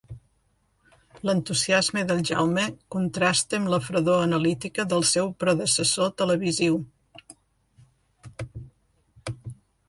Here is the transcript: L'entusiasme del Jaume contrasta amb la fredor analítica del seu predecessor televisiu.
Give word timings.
L'entusiasme 1.29 2.03
del 2.11 2.23
Jaume 2.29 2.63
contrasta 2.95 3.59
amb 3.61 3.69
la 3.73 3.79
fredor 3.89 4.23
analítica 4.29 4.87
del 4.95 5.05
seu 5.11 5.29
predecessor 5.45 6.11
televisiu. 6.23 6.81